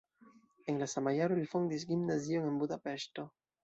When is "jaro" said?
1.19-1.39